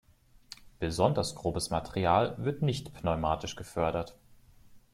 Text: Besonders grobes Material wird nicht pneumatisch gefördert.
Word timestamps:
Besonders 0.79 1.35
grobes 1.35 1.69
Material 1.69 2.33
wird 2.39 2.63
nicht 2.63 2.91
pneumatisch 2.91 3.55
gefördert. 3.55 4.17